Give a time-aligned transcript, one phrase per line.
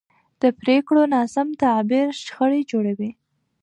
[0.41, 3.11] د پرېکړو ناسم تعبیر شخړې جوړوي